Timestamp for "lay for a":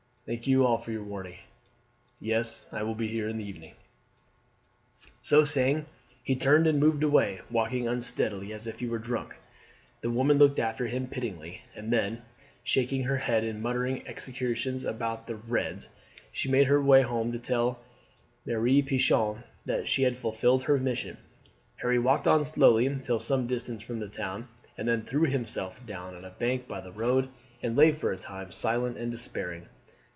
27.75-28.17